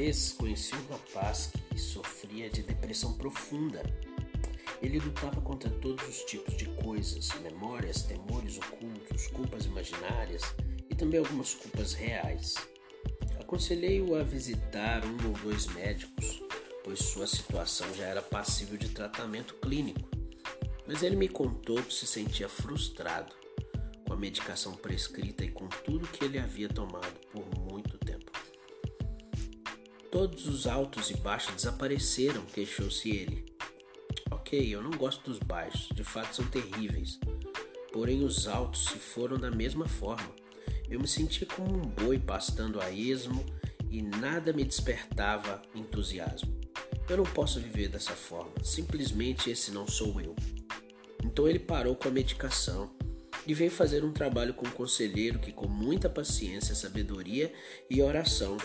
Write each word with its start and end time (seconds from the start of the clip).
vez 0.00 0.32
conheci 0.32 0.74
um 0.74 0.92
rapaz 0.92 1.52
que 1.68 1.78
sofria 1.78 2.48
de 2.48 2.62
depressão 2.62 3.12
profunda. 3.18 3.82
Ele 4.80 4.98
lutava 4.98 5.42
contra 5.42 5.68
todos 5.68 6.08
os 6.08 6.24
tipos 6.24 6.56
de 6.56 6.64
coisas, 6.82 7.28
memórias, 7.42 8.04
temores 8.04 8.56
ocultos, 8.56 9.26
culpas 9.26 9.66
imaginárias 9.66 10.42
e 10.88 10.94
também 10.94 11.18
algumas 11.18 11.52
culpas 11.52 11.92
reais. 11.92 12.54
Aconselhei-o 13.38 14.14
a 14.14 14.22
visitar 14.22 15.04
um 15.04 15.28
ou 15.28 15.34
dois 15.42 15.66
médicos, 15.66 16.42
pois 16.82 17.00
sua 17.00 17.26
situação 17.26 17.92
já 17.94 18.06
era 18.06 18.22
passível 18.22 18.78
de 18.78 18.88
tratamento 18.88 19.52
clínico. 19.56 20.08
Mas 20.86 21.02
ele 21.02 21.16
me 21.16 21.28
contou 21.28 21.82
que 21.82 21.92
se 21.92 22.06
sentia 22.06 22.48
frustrado 22.48 23.34
com 24.06 24.14
a 24.14 24.16
medicação 24.16 24.72
prescrita 24.72 25.44
e 25.44 25.50
com 25.50 25.68
tudo 25.84 26.08
que 26.08 26.24
ele 26.24 26.38
havia 26.38 26.70
tomado 26.70 27.20
por. 27.30 27.49
Todos 30.10 30.48
os 30.48 30.66
altos 30.66 31.10
e 31.10 31.16
baixos 31.16 31.54
desapareceram, 31.54 32.42
queixou-se 32.46 33.10
ele. 33.10 33.44
Ok, 34.30 34.74
eu 34.74 34.82
não 34.82 34.90
gosto 34.90 35.30
dos 35.30 35.38
baixos, 35.38 35.88
de 35.94 36.02
fato 36.02 36.34
são 36.34 36.46
terríveis. 36.46 37.20
Porém, 37.92 38.24
os 38.24 38.48
altos 38.48 38.86
se 38.86 38.98
foram 38.98 39.38
da 39.38 39.50
mesma 39.50 39.86
forma. 39.86 40.28
Eu 40.88 40.98
me 40.98 41.06
sentia 41.06 41.46
como 41.46 41.76
um 41.76 41.82
boi 41.82 42.18
pastando 42.18 42.80
a 42.80 42.90
esmo 42.90 43.44
e 43.88 44.02
nada 44.02 44.52
me 44.52 44.64
despertava 44.64 45.62
entusiasmo. 45.74 46.58
Eu 47.08 47.18
não 47.18 47.24
posso 47.24 47.60
viver 47.60 47.88
dessa 47.88 48.12
forma, 48.12 48.52
simplesmente 48.64 49.48
esse 49.48 49.70
não 49.70 49.86
sou 49.86 50.20
eu. 50.20 50.34
Então 51.24 51.46
ele 51.48 51.60
parou 51.60 51.94
com 51.94 52.08
a 52.08 52.12
medicação 52.12 52.90
e 53.46 53.54
veio 53.54 53.70
fazer 53.70 54.04
um 54.04 54.12
trabalho 54.12 54.54
com 54.54 54.66
um 54.66 54.70
conselheiro 54.70 55.38
que, 55.38 55.52
com 55.52 55.68
muita 55.68 56.08
paciência, 56.08 56.74
sabedoria 56.74 57.52
e 57.88 58.02
oração, 58.02 58.56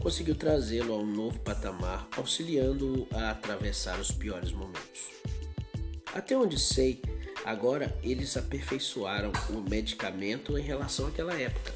conseguiu 0.00 0.34
trazê-lo 0.34 0.94
a 0.94 0.96
um 0.96 1.06
novo 1.06 1.38
patamar, 1.40 2.08
auxiliando-o 2.16 3.06
a 3.14 3.30
atravessar 3.30 4.00
os 4.00 4.10
piores 4.10 4.50
momentos. 4.50 5.10
Até 6.14 6.36
onde 6.36 6.58
sei, 6.58 7.00
agora 7.44 7.96
eles 8.02 8.36
aperfeiçoaram 8.36 9.30
o 9.50 9.60
medicamento 9.60 10.58
em 10.58 10.62
relação 10.62 11.06
àquela 11.06 11.34
época. 11.34 11.72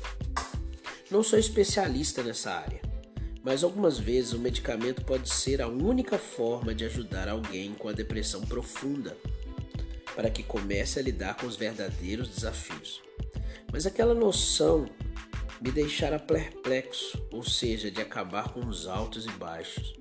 Não 1.11 1.22
sou 1.22 1.39
especialista 1.39 2.22
nessa 2.22 2.53
área, 2.53 2.81
mas 3.42 3.62
algumas 3.62 3.98
vezes 3.98 4.33
o 4.33 4.38
medicamento 4.38 5.05
pode 5.05 5.28
ser 5.28 5.61
a 5.61 5.69
única 5.69 6.19
forma 6.19 6.75
de 6.75 6.84
ajudar 6.84 7.28
alguém 7.28 7.75
com 7.75 7.88
a 7.88 7.92
depressão 7.92 8.41
profunda 8.41 9.16
para 10.16 10.31
que 10.31 10.42
comece 10.42 10.98
a 10.98 11.03
lidar 11.03 11.36
com 11.36 11.47
os 11.47 11.56
verdadeiros 11.56 12.28
desafios. 12.28 13.03
Mas 13.70 13.86
aquela 13.86 14.14
noção 14.14 14.86
me 15.65 15.73
deixara 15.73 16.19
perplexo, 16.19 17.27
ou 17.33 17.43
seja, 17.43 17.91
de 17.91 17.98
acabar 17.98 18.53
com 18.53 18.67
os 18.67 18.87
altos 18.87 19.25
e 19.25 19.31
baixos. 19.31 19.95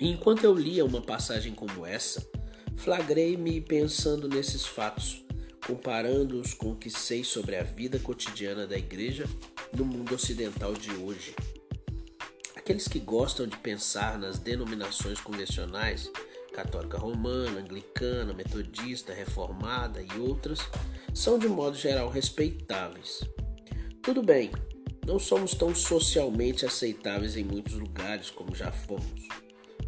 E 0.00 0.08
enquanto 0.08 0.42
eu 0.42 0.52
lia 0.52 0.84
uma 0.84 1.00
passagem 1.00 1.54
como 1.54 1.86
essa, 1.86 2.28
flagrei-me 2.76 3.60
pensando 3.60 4.28
nesses 4.28 4.66
fatos, 4.66 5.24
comparando-os 5.64 6.54
com 6.54 6.72
o 6.72 6.76
que 6.76 6.90
sei 6.90 7.22
sobre 7.22 7.54
a 7.54 7.62
vida 7.62 8.00
cotidiana 8.00 8.66
da 8.66 8.76
igreja 8.76 9.26
no 9.72 9.84
mundo 9.84 10.12
ocidental 10.16 10.74
de 10.74 10.90
hoje. 10.90 11.36
Aqueles 12.56 12.88
que 12.88 12.98
gostam 12.98 13.46
de 13.46 13.56
pensar 13.58 14.18
nas 14.18 14.40
denominações 14.40 15.20
convencionais 15.20 16.10
católica 16.52 16.98
romana, 16.98 17.60
anglicana, 17.60 18.34
metodista, 18.34 19.14
reformada 19.14 20.02
e 20.02 20.18
outras, 20.18 20.58
são 21.14 21.38
de 21.38 21.46
modo 21.46 21.76
geral 21.76 22.10
respeitáveis. 22.10 23.20
Tudo 24.02 24.22
bem, 24.22 24.50
não 25.06 25.18
somos 25.18 25.52
tão 25.52 25.74
socialmente 25.74 26.64
aceitáveis 26.64 27.36
em 27.36 27.44
muitos 27.44 27.74
lugares 27.74 28.30
como 28.30 28.54
já 28.54 28.72
fomos, 28.72 29.28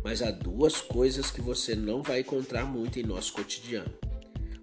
mas 0.05 0.20
há 0.20 0.30
duas 0.30 0.83
coisas 0.83 1.30
que 1.30 1.40
você 1.40 1.74
não 1.74 2.02
vai 2.02 2.20
encontrar 2.20 2.67
muito 2.67 2.98
em 2.98 3.05
nosso 3.05 3.33
cotidiano. 3.33 3.92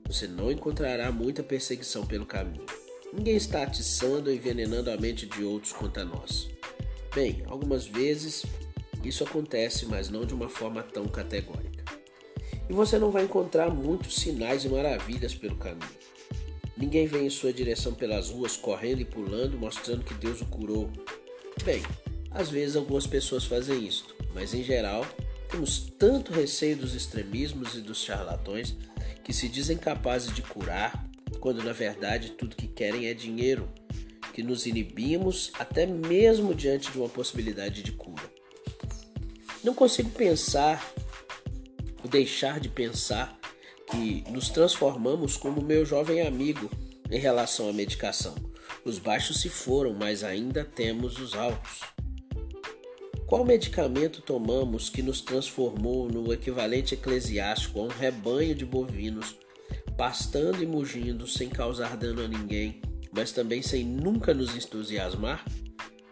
Você 0.05 0.27
não 0.27 0.51
encontrará 0.51 1.11
muita 1.11 1.41
perseguição 1.41 2.05
pelo 2.05 2.27
caminho. 2.27 2.63
Ninguém 3.11 3.35
está 3.35 3.63
atiçando 3.63 4.29
ou 4.29 4.35
envenenando 4.35 4.91
a 4.91 4.97
mente 4.97 5.25
de 5.25 5.43
outros 5.43 5.73
quanto 5.73 5.99
a 5.99 6.05
nós. 6.05 6.47
Bem, 7.15 7.43
algumas 7.47 7.87
vezes 7.87 8.45
isso 9.03 9.23
acontece, 9.23 9.87
mas 9.87 10.09
não 10.09 10.25
de 10.25 10.33
uma 10.35 10.47
forma 10.47 10.83
tão 10.83 11.07
categórica. 11.07 11.83
E 12.69 12.73
você 12.73 12.99
não 12.99 13.09
vai 13.09 13.23
encontrar 13.23 13.71
muitos 13.71 14.15
sinais 14.15 14.63
e 14.63 14.69
maravilhas 14.69 15.33
pelo 15.33 15.55
caminho. 15.55 15.89
Ninguém 16.79 17.05
vem 17.05 17.25
em 17.25 17.29
sua 17.29 17.51
direção 17.51 17.93
pelas 17.93 18.29
ruas 18.29 18.55
correndo 18.55 19.01
e 19.01 19.05
pulando, 19.05 19.57
mostrando 19.57 20.05
que 20.05 20.13
Deus 20.13 20.39
o 20.39 20.45
curou. 20.45 20.89
Bem, 21.65 21.83
às 22.31 22.49
vezes 22.49 22.77
algumas 22.77 23.05
pessoas 23.05 23.43
fazem 23.43 23.85
isso, 23.85 24.15
mas 24.33 24.53
em 24.53 24.63
geral 24.63 25.05
temos 25.51 25.91
tanto 25.97 26.31
receio 26.31 26.77
dos 26.77 26.95
extremismos 26.95 27.75
e 27.75 27.81
dos 27.81 28.01
charlatões 28.01 28.77
que 29.25 29.33
se 29.33 29.49
dizem 29.49 29.77
capazes 29.77 30.33
de 30.33 30.41
curar, 30.41 31.05
quando 31.41 31.61
na 31.61 31.73
verdade 31.73 32.29
tudo 32.31 32.55
que 32.55 32.67
querem 32.67 33.07
é 33.07 33.13
dinheiro, 33.13 33.67
que 34.33 34.41
nos 34.41 34.65
inibimos 34.65 35.51
até 35.59 35.85
mesmo 35.85 36.55
diante 36.55 36.89
de 36.91 36.97
uma 36.97 37.09
possibilidade 37.09 37.83
de 37.83 37.91
cura. 37.91 38.23
Não 39.61 39.73
consigo 39.73 40.09
pensar 40.11 40.93
deixar 42.09 42.59
de 42.59 42.67
pensar 42.67 43.38
que 43.91 44.23
nos 44.29 44.49
transformamos 44.49 45.35
como 45.37 45.61
meu 45.61 45.85
jovem 45.85 46.21
amigo 46.21 46.69
em 47.09 47.19
relação 47.19 47.69
à 47.69 47.73
medicação. 47.73 48.35
Os 48.85 48.97
baixos 48.97 49.41
se 49.41 49.49
foram, 49.49 49.93
mas 49.93 50.23
ainda 50.23 50.63
temos 50.63 51.19
os 51.19 51.33
altos. 51.33 51.81
Qual 53.25 53.45
medicamento 53.45 54.21
tomamos 54.21 54.89
que 54.89 55.03
nos 55.03 55.21
transformou 55.21 56.09
no 56.09 56.33
equivalente 56.33 56.95
eclesiástico 56.95 57.79
a 57.79 57.83
um 57.83 57.87
rebanho 57.87 58.55
de 58.55 58.65
bovinos, 58.65 59.35
pastando 59.95 60.63
e 60.63 60.65
mugindo 60.65 61.27
sem 61.27 61.49
causar 61.49 61.95
dano 61.95 62.23
a 62.23 62.27
ninguém, 62.27 62.81
mas 63.11 63.31
também 63.31 63.61
sem 63.61 63.83
nunca 63.83 64.33
nos 64.33 64.55
entusiasmar? 64.55 65.45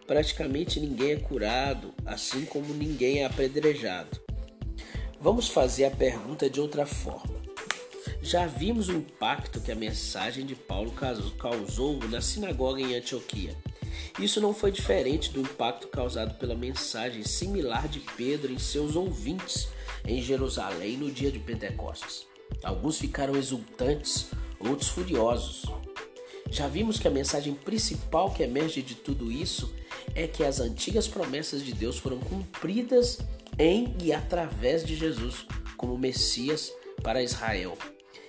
Praticamente 0.06 0.78
ninguém 0.78 1.12
é 1.12 1.16
curado, 1.16 1.92
assim 2.06 2.44
como 2.44 2.72
ninguém 2.72 3.22
é 3.22 3.24
apedrejado. 3.24 4.20
Vamos 5.20 5.48
fazer 5.48 5.86
a 5.86 5.90
pergunta 5.90 6.48
de 6.48 6.60
outra 6.60 6.86
forma. 6.86 7.47
Já 8.20 8.46
vimos 8.46 8.88
o 8.88 8.92
impacto 8.92 9.60
que 9.60 9.70
a 9.70 9.76
mensagem 9.76 10.44
de 10.44 10.54
Paulo 10.54 10.92
causou 11.38 11.98
na 12.08 12.20
sinagoga 12.20 12.80
em 12.80 12.94
Antioquia. 12.94 13.56
Isso 14.18 14.40
não 14.40 14.52
foi 14.52 14.72
diferente 14.72 15.30
do 15.30 15.40
impacto 15.40 15.88
causado 15.88 16.34
pela 16.34 16.54
mensagem 16.54 17.22
similar 17.22 17.88
de 17.88 18.00
Pedro 18.00 18.52
em 18.52 18.58
seus 18.58 18.96
ouvintes 18.96 19.68
em 20.04 20.20
Jerusalém 20.20 20.96
no 20.96 21.10
dia 21.10 21.30
de 21.30 21.38
Pentecostes. 21.38 22.26
Alguns 22.62 22.98
ficaram 22.98 23.36
exultantes, 23.36 24.26
outros 24.58 24.88
furiosos. 24.88 25.64
Já 26.50 26.66
vimos 26.66 26.98
que 26.98 27.06
a 27.06 27.10
mensagem 27.10 27.54
principal 27.54 28.32
que 28.32 28.42
emerge 28.42 28.82
de 28.82 28.94
tudo 28.94 29.30
isso 29.30 29.72
é 30.14 30.26
que 30.26 30.42
as 30.42 30.60
antigas 30.60 31.06
promessas 31.06 31.64
de 31.64 31.72
Deus 31.72 31.98
foram 31.98 32.18
cumpridas 32.18 33.18
em 33.58 33.94
e 34.02 34.12
através 34.12 34.84
de 34.84 34.96
Jesus 34.96 35.46
como 35.76 35.96
Messias 35.96 36.72
para 37.02 37.22
Israel 37.22 37.78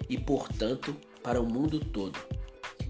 e, 0.09 0.17
portanto, 0.17 0.95
para 1.23 1.39
o 1.39 1.45
mundo 1.45 1.79
todo. 1.79 2.19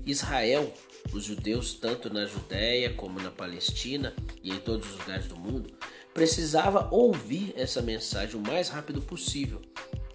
Israel, 0.06 0.74
os 1.14 1.26
judeus, 1.26 1.74
tanto 1.74 2.12
na 2.12 2.26
Judéia 2.26 2.94
como 2.94 3.20
na 3.20 3.30
Palestina 3.30 4.14
e 4.42 4.52
em 4.52 4.60
todos 4.60 4.90
os 4.90 5.00
lugares 5.00 5.28
do 5.28 5.36
mundo, 5.36 5.72
precisava 6.14 6.88
ouvir 6.92 7.54
essa 7.56 7.82
mensagem 7.82 8.36
o 8.36 8.44
mais 8.44 8.70
rápido 8.70 9.02
possível. 9.02 9.62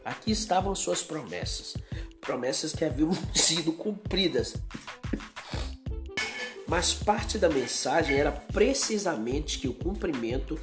Aqui 0.04 0.32
estavam 0.32 0.74
suas 0.74 1.02
promessas, 1.02 1.76
promessas 2.20 2.72
que 2.74 2.84
haviam 2.84 3.10
sido 3.34 3.72
cumpridas. 3.72 4.56
Mas 6.66 6.94
parte 6.94 7.38
da 7.38 7.48
mensagem 7.48 8.16
era 8.16 8.32
precisamente 8.32 9.58
que 9.58 9.68
o 9.68 9.74
cumprimento 9.74 10.58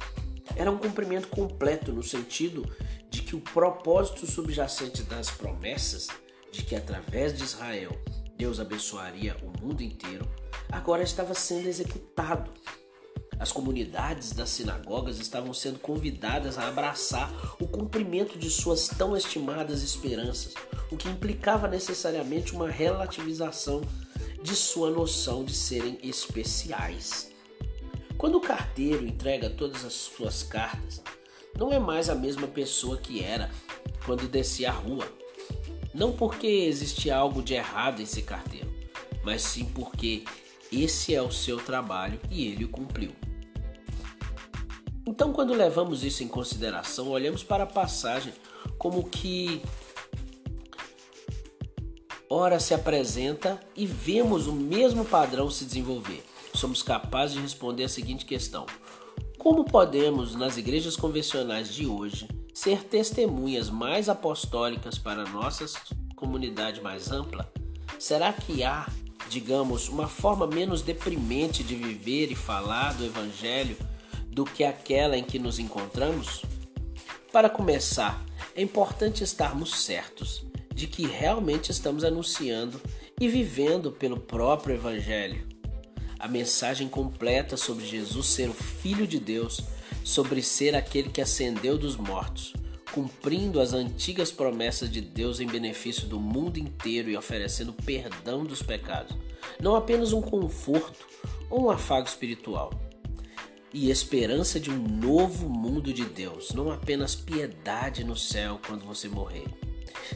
era 0.56 0.70
um 0.70 0.76
cumprimento 0.76 1.28
completo 1.28 1.92
no 1.92 2.02
sentido 2.02 2.68
de 3.08 3.22
que 3.22 3.34
o 3.34 3.40
propósito 3.40 4.26
subjacente 4.26 5.02
das 5.04 5.30
promessas 5.30 6.08
de 6.52 6.62
que 6.62 6.76
através 6.76 7.36
de 7.36 7.42
Israel 7.42 7.90
Deus 8.36 8.60
abençoaria 8.60 9.36
o 9.42 9.64
mundo 9.64 9.82
inteiro 9.82 10.28
agora 10.70 11.02
estava 11.02 11.34
sendo 11.34 11.68
executado. 11.68 12.50
As 13.38 13.50
comunidades 13.50 14.32
das 14.32 14.50
sinagogas 14.50 15.18
estavam 15.18 15.52
sendo 15.52 15.78
convidadas 15.78 16.56
a 16.58 16.68
abraçar 16.68 17.32
o 17.60 17.66
cumprimento 17.66 18.38
de 18.38 18.48
suas 18.48 18.86
tão 18.86 19.16
estimadas 19.16 19.82
esperanças, 19.82 20.54
o 20.90 20.96
que 20.96 21.08
implicava 21.08 21.66
necessariamente 21.66 22.52
uma 22.52 22.70
relativização 22.70 23.82
de 24.42 24.54
sua 24.54 24.90
noção 24.90 25.44
de 25.44 25.54
serem 25.54 25.98
especiais. 26.02 27.30
Quando 28.16 28.36
o 28.36 28.40
carteiro 28.40 29.04
entrega 29.04 29.50
todas 29.50 29.84
as 29.84 29.92
suas 29.94 30.44
cartas, 30.44 31.02
não 31.58 31.72
é 31.72 31.78
mais 31.78 32.08
a 32.08 32.14
mesma 32.14 32.46
pessoa 32.46 32.96
que 32.96 33.22
era 33.22 33.50
quando 34.06 34.28
descia 34.28 34.70
a 34.70 34.72
rua. 34.72 35.21
Não 35.94 36.12
porque 36.12 36.46
existe 36.46 37.10
algo 37.10 37.42
de 37.42 37.54
errado 37.54 38.00
em 38.00 38.06
ser 38.06 38.22
carteiro, 38.22 38.72
mas 39.22 39.42
sim 39.42 39.66
porque 39.66 40.24
esse 40.72 41.14
é 41.14 41.20
o 41.20 41.30
seu 41.30 41.58
trabalho 41.58 42.18
e 42.30 42.46
ele 42.46 42.64
o 42.64 42.68
cumpriu. 42.68 43.12
Então, 45.06 45.32
quando 45.32 45.52
levamos 45.52 46.04
isso 46.04 46.22
em 46.22 46.28
consideração, 46.28 47.08
olhamos 47.08 47.42
para 47.42 47.64
a 47.64 47.66
passagem 47.66 48.32
como 48.78 49.08
que 49.08 49.60
ora 52.30 52.58
se 52.58 52.72
apresenta 52.72 53.60
e 53.76 53.84
vemos 53.84 54.46
o 54.46 54.52
mesmo 54.52 55.04
padrão 55.04 55.50
se 55.50 55.64
desenvolver. 55.64 56.24
Somos 56.54 56.82
capazes 56.82 57.36
de 57.36 57.42
responder 57.42 57.84
a 57.84 57.88
seguinte 57.88 58.24
questão: 58.24 58.64
Como 59.38 59.64
podemos, 59.64 60.34
nas 60.34 60.56
igrejas 60.56 60.96
convencionais 60.96 61.74
de 61.74 61.86
hoje, 61.86 62.28
ser 62.52 62.84
testemunhas 62.84 63.70
mais 63.70 64.08
apostólicas 64.08 64.98
para 64.98 65.24
nossa 65.24 65.64
comunidade 66.14 66.80
mais 66.80 67.10
ampla? 67.10 67.50
Será 67.98 68.32
que 68.32 68.62
há, 68.62 68.88
digamos, 69.28 69.88
uma 69.88 70.08
forma 70.08 70.46
menos 70.46 70.82
deprimente 70.82 71.62
de 71.62 71.74
viver 71.74 72.30
e 72.30 72.34
falar 72.34 72.94
do 72.94 73.04
Evangelho 73.04 73.76
do 74.28 74.44
que 74.44 74.64
aquela 74.64 75.16
em 75.16 75.24
que 75.24 75.38
nos 75.38 75.58
encontramos? 75.58 76.42
Para 77.32 77.48
começar, 77.48 78.22
é 78.54 78.60
importante 78.60 79.24
estarmos 79.24 79.84
certos 79.84 80.44
de 80.74 80.86
que 80.86 81.06
realmente 81.06 81.70
estamos 81.70 82.04
anunciando 82.04 82.80
e 83.20 83.28
vivendo 83.28 83.92
pelo 83.92 84.18
próprio 84.18 84.74
Evangelho. 84.74 85.46
A 86.18 86.28
mensagem 86.28 86.88
completa 86.88 87.56
sobre 87.56 87.86
Jesus 87.86 88.26
ser 88.26 88.48
o 88.48 88.54
Filho 88.54 89.06
de 89.06 89.18
Deus, 89.18 89.60
sobre 90.04 90.42
ser 90.42 90.74
aquele 90.74 91.08
que 91.08 91.20
ascendeu 91.20 91.78
dos 91.78 91.96
mortos, 91.96 92.52
cumprindo 92.92 93.60
as 93.60 93.72
antigas 93.72 94.30
promessas 94.30 94.90
de 94.90 95.00
Deus 95.00 95.40
em 95.40 95.46
benefício 95.46 96.06
do 96.06 96.20
mundo 96.20 96.58
inteiro 96.58 97.10
e 97.10 97.16
oferecendo 97.16 97.72
perdão 97.72 98.44
dos 98.44 98.62
pecados, 98.62 99.16
não 99.60 99.74
apenas 99.74 100.12
um 100.12 100.20
conforto 100.20 101.06
ou 101.48 101.66
um 101.66 101.70
afago 101.70 102.06
espiritual 102.06 102.70
e 103.72 103.90
esperança 103.90 104.60
de 104.60 104.70
um 104.70 104.76
novo 104.76 105.48
mundo 105.48 105.92
de 105.92 106.04
Deus, 106.04 106.52
não 106.52 106.70
apenas 106.70 107.14
piedade 107.14 108.04
no 108.04 108.16
céu 108.16 108.60
quando 108.66 108.84
você 108.84 109.08
morrer. 109.08 109.46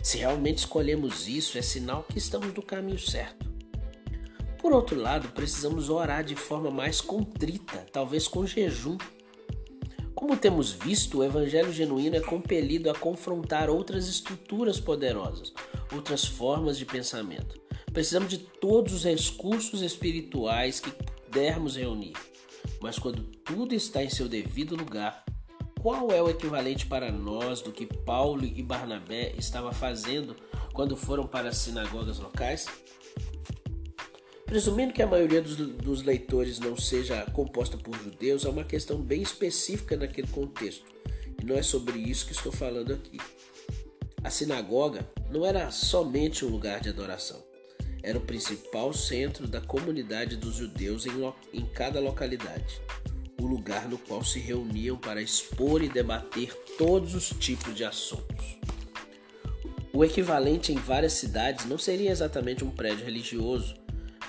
Se 0.02 0.18
realmente 0.18 0.58
escolhemos 0.58 1.26
isso, 1.26 1.56
é 1.56 1.62
sinal 1.62 2.04
que 2.04 2.18
estamos 2.18 2.52
no 2.52 2.62
caminho 2.62 2.98
certo. 2.98 3.46
Por 4.60 4.72
outro 4.72 5.00
lado, 5.00 5.28
precisamos 5.28 5.88
orar 5.88 6.24
de 6.24 6.34
forma 6.34 6.70
mais 6.70 7.00
contrita, 7.00 7.86
talvez 7.92 8.28
com 8.28 8.46
jejum. 8.46 8.98
Como 10.16 10.34
temos 10.34 10.72
visto, 10.72 11.18
o 11.18 11.24
evangelho 11.24 11.70
genuíno 11.70 12.16
é 12.16 12.20
compelido 12.20 12.90
a 12.90 12.94
confrontar 12.94 13.68
outras 13.68 14.08
estruturas 14.08 14.80
poderosas, 14.80 15.52
outras 15.92 16.24
formas 16.24 16.78
de 16.78 16.86
pensamento. 16.86 17.60
Precisamos 17.92 18.30
de 18.30 18.38
todos 18.38 18.94
os 18.94 19.04
recursos 19.04 19.82
espirituais 19.82 20.80
que 20.80 20.90
pudermos 20.90 21.76
reunir. 21.76 22.14
Mas 22.80 22.98
quando 22.98 23.24
tudo 23.44 23.74
está 23.74 24.02
em 24.02 24.08
seu 24.08 24.26
devido 24.26 24.74
lugar, 24.74 25.22
qual 25.82 26.10
é 26.10 26.22
o 26.22 26.30
equivalente 26.30 26.86
para 26.86 27.12
nós 27.12 27.60
do 27.60 27.70
que 27.70 27.84
Paulo 27.84 28.46
e 28.46 28.62
Barnabé 28.62 29.34
estavam 29.36 29.70
fazendo 29.70 30.34
quando 30.72 30.96
foram 30.96 31.26
para 31.26 31.50
as 31.50 31.58
sinagogas 31.58 32.18
locais? 32.18 32.66
Presumindo 34.46 34.92
que 34.92 35.02
a 35.02 35.06
maioria 35.06 35.42
dos, 35.42 35.56
dos 35.56 36.02
leitores 36.02 36.58
não 36.58 36.76
seja 36.76 37.26
composta 37.32 37.76
por 37.76 37.96
judeus, 37.98 38.44
é 38.44 38.48
uma 38.48 38.64
questão 38.64 39.00
bem 39.00 39.20
específica 39.20 39.96
naquele 39.96 40.28
contexto. 40.28 40.86
E 41.42 41.44
não 41.44 41.56
é 41.56 41.62
sobre 41.62 41.98
isso 41.98 42.26
que 42.26 42.32
estou 42.32 42.52
falando 42.52 42.92
aqui. 42.92 43.18
A 44.22 44.30
sinagoga 44.30 45.06
não 45.30 45.44
era 45.44 45.70
somente 45.70 46.44
um 46.44 46.48
lugar 46.48 46.80
de 46.80 46.88
adoração 46.88 47.44
era 48.06 48.18
o 48.18 48.20
principal 48.20 48.92
centro 48.92 49.48
da 49.48 49.60
comunidade 49.60 50.36
dos 50.36 50.54
judeus 50.54 51.06
em, 51.06 51.10
em 51.52 51.66
cada 51.66 51.98
localidade, 51.98 52.80
o 53.40 53.44
lugar 53.44 53.88
no 53.88 53.98
qual 53.98 54.22
se 54.22 54.38
reuniam 54.38 54.96
para 54.96 55.20
expor 55.20 55.82
e 55.82 55.88
debater 55.88 56.54
todos 56.78 57.16
os 57.16 57.30
tipos 57.30 57.74
de 57.74 57.84
assuntos. 57.84 58.60
O 59.92 60.04
equivalente 60.04 60.72
em 60.72 60.76
várias 60.76 61.14
cidades 61.14 61.64
não 61.66 61.76
seria 61.76 62.12
exatamente 62.12 62.64
um 62.64 62.70
prédio 62.70 63.04
religioso, 63.04 63.74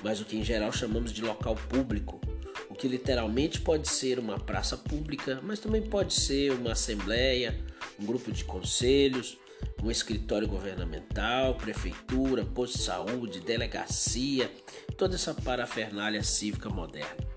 mas 0.08 0.22
o 0.22 0.26
que 0.26 0.38
em 0.38 0.44
geral 0.44 0.72
chamamos 0.72 1.12
de 1.12 1.22
local 1.22 1.54
público, 1.54 2.22
o 2.70 2.74
que 2.74 2.88
literalmente 2.88 3.60
pode 3.60 3.90
ser 3.90 4.20
uma 4.20 4.40
praça 4.40 4.78
pública, 4.78 5.42
mas 5.44 5.60
também 5.60 5.82
pode 5.82 6.14
ser 6.14 6.54
uma 6.54 6.72
assembleia, 6.72 7.60
um 8.00 8.06
grupo 8.06 8.32
de 8.32 8.46
conselhos, 8.46 9.38
um 9.84 9.92
escritório 9.92 10.48
governamental, 10.48 11.56
prefeitura, 11.56 12.46
posto 12.46 12.78
de 12.78 12.84
saúde, 12.86 13.42
delegacia, 13.42 14.50
toda 14.98 15.16
essa 15.16 15.34
parafernália 15.34 16.24
cívica 16.24 16.70
moderna. 16.70 17.28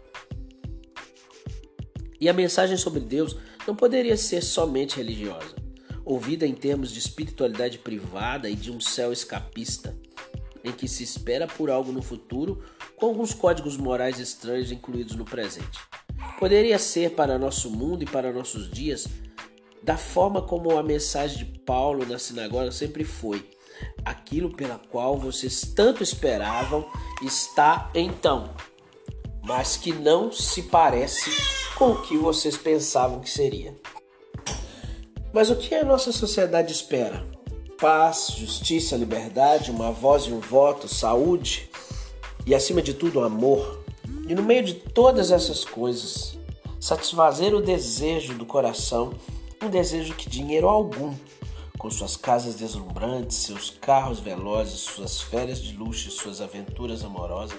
E 2.20 2.28
a 2.28 2.32
mensagem 2.32 2.76
sobre 2.76 3.00
Deus 3.00 3.36
não 3.66 3.74
poderia 3.74 4.16
ser 4.16 4.44
somente 4.44 4.96
religiosa, 4.96 5.56
ouvida 6.04 6.46
em 6.46 6.54
termos 6.54 6.92
de 6.92 7.00
espiritualidade 7.00 7.78
privada 7.78 8.48
e 8.48 8.54
de 8.54 8.70
um 8.70 8.78
céu 8.78 9.12
escapista, 9.12 9.92
em 10.64 10.72
que 10.72 10.88
se 10.88 11.02
espera 11.02 11.46
por 11.46 11.70
algo 11.70 11.92
no 11.92 12.02
futuro 12.02 12.62
com 12.96 13.06
alguns 13.06 13.32
códigos 13.32 13.76
morais 13.76 14.18
estranhos 14.18 14.70
incluídos 14.70 15.16
no 15.16 15.24
presente. 15.24 15.78
Poderia 16.38 16.78
ser 16.78 17.12
para 17.12 17.38
nosso 17.38 17.70
mundo 17.70 18.02
e 18.02 18.06
para 18.06 18.32
nossos 18.32 18.70
dias 18.70 19.06
da 19.82 19.96
forma 19.96 20.42
como 20.42 20.76
a 20.76 20.82
mensagem 20.82 21.38
de 21.38 21.58
Paulo 21.60 22.04
na 22.06 22.18
sinagoga 22.18 22.70
sempre 22.70 23.04
foi: 23.04 23.48
aquilo 24.04 24.54
pela 24.54 24.78
qual 24.78 25.18
vocês 25.18 25.60
tanto 25.74 26.02
esperavam 26.02 26.86
está 27.22 27.90
então, 27.94 28.50
mas 29.42 29.76
que 29.76 29.92
não 29.92 30.30
se 30.30 30.64
parece 30.64 31.30
com 31.76 31.92
o 31.92 32.02
que 32.02 32.16
vocês 32.16 32.56
pensavam 32.56 33.20
que 33.20 33.30
seria. 33.30 33.74
Mas 35.32 35.48
o 35.48 35.56
que 35.56 35.74
a 35.74 35.84
nossa 35.84 36.12
sociedade 36.12 36.72
espera? 36.72 37.24
Paz, 37.80 38.34
justiça, 38.36 38.94
liberdade, 38.94 39.70
uma 39.70 39.90
voz 39.90 40.24
e 40.24 40.32
um 40.32 40.38
voto, 40.38 40.86
saúde 40.86 41.70
e, 42.44 42.54
acima 42.54 42.82
de 42.82 42.92
tudo, 42.92 43.24
amor. 43.24 43.82
E 44.28 44.34
no 44.34 44.42
meio 44.42 44.62
de 44.62 44.74
todas 44.74 45.30
essas 45.30 45.64
coisas, 45.64 46.36
satisfazer 46.78 47.54
o 47.54 47.62
desejo 47.62 48.34
do 48.34 48.44
coração 48.44 49.14
um 49.62 49.70
desejo 49.70 50.14
que 50.14 50.28
dinheiro 50.28 50.68
algum, 50.68 51.14
com 51.78 51.90
suas 51.90 52.18
casas 52.18 52.54
deslumbrantes, 52.54 53.38
seus 53.38 53.70
carros 53.70 54.20
velozes, 54.20 54.80
suas 54.80 55.22
férias 55.22 55.58
de 55.58 55.74
luxo 55.74 56.08
e 56.08 56.10
suas 56.10 56.42
aventuras 56.42 57.02
amorosas, 57.02 57.58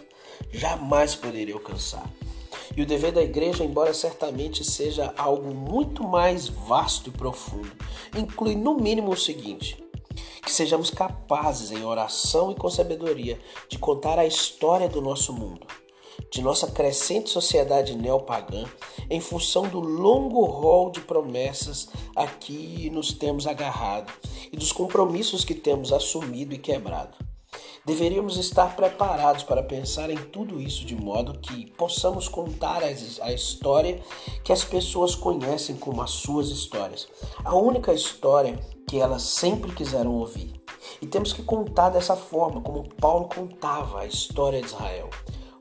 jamais 0.52 1.16
poderia 1.16 1.56
alcançar. 1.56 2.08
E 2.78 2.82
o 2.84 2.86
dever 2.86 3.12
da 3.12 3.24
igreja, 3.24 3.64
embora 3.64 3.92
certamente 3.92 4.64
seja 4.64 5.14
algo 5.18 5.52
muito 5.52 6.04
mais 6.04 6.48
vasto 6.48 7.10
e 7.10 7.12
profundo, 7.12 7.72
inclui 8.16 8.56
no 8.56 8.76
mínimo 8.76 9.12
o 9.12 9.18
seguinte: 9.18 9.84
que 10.44 10.52
sejamos 10.52 10.90
capazes, 10.90 11.72
em 11.72 11.84
oração 11.84 12.52
e 12.52 12.56
com 12.56 12.70
sabedoria, 12.70 13.40
de 13.70 13.78
contar 13.78 14.20
a 14.20 14.26
história 14.26 14.88
do 14.88 15.02
nosso 15.02 15.34
mundo 15.34 15.66
de 16.30 16.42
nossa 16.42 16.68
crescente 16.68 17.30
sociedade 17.30 17.96
neopagã 17.96 18.66
em 19.10 19.20
função 19.20 19.68
do 19.68 19.80
longo 19.80 20.44
rol 20.46 20.90
de 20.90 21.02
promessas 21.02 21.90
a 22.16 22.26
que 22.28 22.90
nos 22.90 23.14
temos 23.14 23.48
agarrado 23.48 24.12
e 24.52 24.58
dos 24.58 24.72
compromissos 24.72 25.44
que 25.44 25.56
temos 25.56 25.92
assumido 25.92 26.54
e 26.54 26.58
quebrado. 26.58 27.18
Deveríamos 27.84 28.38
estar 28.38 28.76
preparados 28.76 29.44
para 29.44 29.64
pensar 29.64 30.10
em 30.10 30.16
tudo 30.16 30.62
isso 30.62 30.86
de 30.86 30.96
modo 30.96 31.40
que 31.40 31.70
possamos 31.72 32.28
contar 32.28 32.84
a 32.84 33.34
história 33.34 34.00
que 34.44 34.54
as 34.54 34.64
pessoas 34.64 35.16
conhecem 35.16 35.76
como 35.76 36.02
as 36.02 36.12
suas 36.12 36.50
histórias, 36.50 37.08
a 37.44 37.56
única 37.56 37.92
história 37.92 38.60
que 38.92 39.00
elas 39.00 39.22
sempre 39.22 39.72
quiseram 39.72 40.14
ouvir. 40.16 40.52
E 41.02 41.08
temos 41.08 41.32
que 41.32 41.42
contar 41.42 41.92
dessa 41.92 42.14
forma, 42.14 42.60
como 42.60 42.94
Paulo 42.96 43.30
contava 43.34 44.02
a 44.02 44.06
história 44.06 44.60
de 44.60 44.68
Israel. 44.68 45.10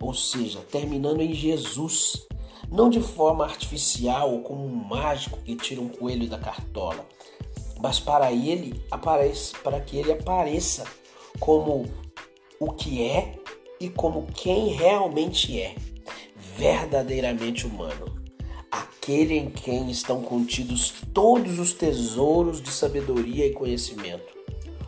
Ou 0.02 0.12
seja, 0.12 0.58
terminando 0.68 1.20
em 1.20 1.32
Jesus, 1.32 2.26
não 2.68 2.90
de 2.90 3.00
forma 3.00 3.44
artificial 3.44 4.32
ou 4.32 4.40
como 4.40 4.64
um 4.64 4.75
mágico 4.75 5.38
que 5.44 5.54
tira 5.54 5.80
um 5.80 5.88
coelho 5.88 6.28
da 6.28 6.40
cartola, 6.40 7.06
mas 7.80 8.00
para 8.00 8.32
ele 8.32 8.84
aparece, 8.90 9.56
para 9.58 9.78
que 9.78 9.96
ele 9.96 10.10
apareça 10.10 10.82
como 11.38 11.87
o 12.58 12.72
que 12.72 13.00
é 13.08 13.38
e 13.78 13.88
como 13.88 14.26
quem 14.34 14.70
realmente 14.70 15.56
é, 15.56 15.76
verdadeiramente 16.56 17.64
humano, 17.64 18.09
aquele 19.00 19.35
em 19.35 19.49
quem 19.49 19.90
estão 19.90 20.21
contidos 20.21 20.92
todos 21.14 21.59
os 21.59 21.73
tesouros 21.73 22.61
de 22.61 22.71
sabedoria 22.71 23.47
e 23.47 23.52
conhecimento, 23.54 24.37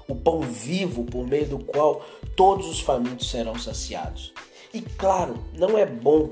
o 0.07 0.14
pão 0.14 0.42
vivo 0.42 1.04
por 1.04 1.26
meio 1.26 1.47
do 1.47 1.59
qual 1.59 2.04
todos 2.37 2.69
os 2.69 2.81
famintos 2.81 3.31
serão 3.31 3.59
saciados. 3.59 4.35
E 4.75 4.83
claro, 4.83 5.42
não 5.59 5.78
é 5.78 5.87
bom 5.87 6.31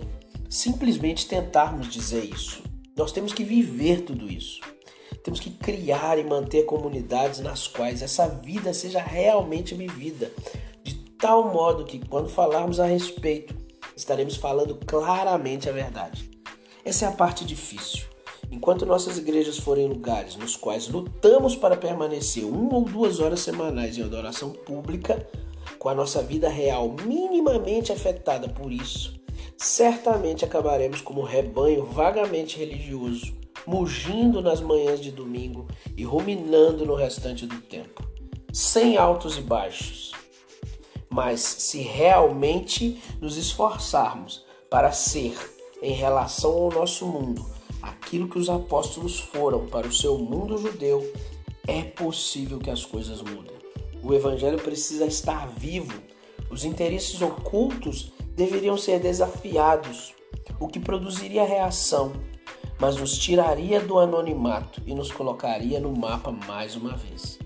simplesmente 0.49 1.27
tentarmos 1.27 1.89
dizer 1.89 2.25
isso. 2.25 2.63
Nós 2.95 3.13
temos 3.13 3.33
que 3.33 3.45
viver 3.45 4.03
tudo 4.03 4.31
isso. 4.31 4.61
Temos 5.25 5.41
que 5.41 5.51
criar 5.51 6.19
e 6.19 6.25
manter 6.25 6.65
comunidades 6.65 7.41
nas 7.41 7.67
quais 7.67 8.03
essa 8.03 8.29
vida 8.29 8.75
seja 8.75 9.01
realmente 9.01 9.75
vivida, 9.75 10.31
de 10.83 10.95
tal 11.19 11.51
modo 11.53 11.85
que 11.85 11.99
quando 11.99 12.29
falarmos 12.29 12.79
a 12.79 12.87
respeito, 12.87 13.55
estaremos 13.97 14.37
falando 14.37 14.75
claramente 14.75 15.69
a 15.69 15.73
verdade. 15.73 16.40
Essa 16.85 17.07
é 17.07 17.09
a 17.09 17.13
parte 17.13 17.45
difícil. 17.45 18.05
Enquanto 18.51 18.85
nossas 18.85 19.17
igrejas 19.17 19.59
forem 19.59 19.87
lugares 19.87 20.35
nos 20.37 20.57
quais 20.57 20.89
lutamos 20.89 21.55
para 21.55 21.77
permanecer 21.77 22.45
uma 22.45 22.75
ou 22.75 22.85
duas 22.85 23.21
horas 23.21 23.41
semanais 23.41 23.97
em 23.97 24.03
adoração 24.03 24.51
pública, 24.51 25.25
com 25.79 25.89
a 25.89 25.95
nossa 25.95 26.23
vida 26.23 26.49
real 26.49 26.95
minimamente 27.07 27.93
afetada 27.93 28.49
por 28.49 28.73
isso, 28.73 29.21
certamente 29.57 30.45
acabaremos 30.45 31.01
como 31.01 31.21
um 31.21 31.25
rebanho 31.25 31.85
vagamente 31.85 32.59
religioso, 32.59 33.33
mugindo 33.67 34.43
nas 34.43 34.61
manhãs 34.61 35.01
de 35.01 35.11
domingo 35.11 35.69
e 35.97 36.03
ruminando 36.03 36.85
no 36.85 36.95
restante 36.95 37.47
do 37.47 37.61
tempo, 37.61 38.03
sem 38.53 38.97
altos 38.97 39.39
e 39.39 39.43
baixos. 39.43 40.13
Mas 41.09 41.41
se 41.41 41.79
realmente 41.79 43.01
nos 43.21 43.37
esforçarmos 43.37 44.45
para 44.71 44.93
ser, 44.93 45.35
em 45.83 45.93
relação 45.93 46.53
ao 46.53 46.71
nosso 46.71 47.07
mundo, 47.07 47.45
aquilo 47.81 48.29
que 48.29 48.39
os 48.39 48.49
apóstolos 48.49 49.19
foram 49.19 49.67
para 49.67 49.87
o 49.87 49.93
seu 49.93 50.19
mundo 50.19 50.59
judeu, 50.59 51.11
é 51.67 51.83
possível 51.83 52.59
que 52.59 52.71
as 52.71 52.85
coisas 52.85 53.23
mudem. 53.23 53.57
O 54.03 54.15
evangelho 54.15 54.59
precisa 54.59 55.07
estar 55.07 55.47
vivo. 55.49 55.93
Os 56.51 56.65
interesses 56.65 57.21
ocultos 57.23 58.13
deveriam 58.35 58.77
ser 58.77 58.99
desafiados, 58.99 60.15
o 60.59 60.67
que 60.67 60.81
produziria 60.81 61.45
reação, 61.45 62.13
mas 62.79 62.97
nos 62.97 63.19
tiraria 63.19 63.81
do 63.81 63.99
anonimato 63.99 64.83
e 64.87 64.95
nos 64.95 65.13
colocaria 65.13 65.79
no 65.79 65.95
mapa 65.95 66.33
mais 66.33 66.75
uma 66.75 66.97
vez. 66.97 67.39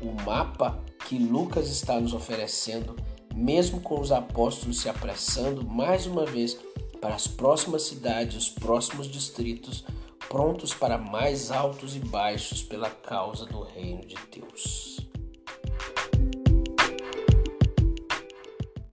O 0.00 0.12
mapa 0.22 0.84
que 1.08 1.18
Lucas 1.18 1.70
está 1.70 1.98
nos 1.98 2.12
oferecendo, 2.12 2.94
mesmo 3.34 3.80
com 3.80 4.00
os 4.00 4.12
apóstolos 4.12 4.80
se 4.80 4.88
apressando 4.88 5.64
mais 5.64 6.06
uma 6.06 6.26
vez 6.26 6.58
para 7.00 7.14
as 7.14 7.26
próximas 7.26 7.82
cidades, 7.82 8.36
os 8.36 8.48
próximos 8.48 9.06
distritos, 9.06 9.84
prontos 10.28 10.74
para 10.74 10.98
mais 10.98 11.50
altos 11.50 11.94
e 11.96 12.00
baixos 12.00 12.62
pela 12.62 12.90
causa 12.90 13.46
do 13.46 13.62
reino 13.62 14.04
de 14.04 14.16
Deus. 14.32 15.05